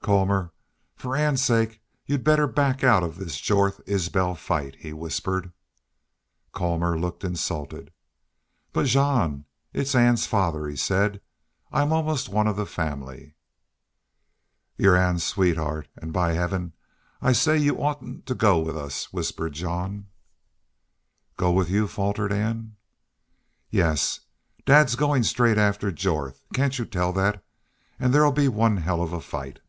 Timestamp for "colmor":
0.00-0.52, 6.50-6.98